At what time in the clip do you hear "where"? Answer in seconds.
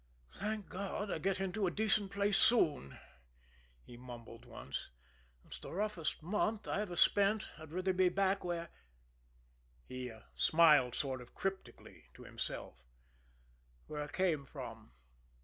8.43-8.69, 13.85-14.01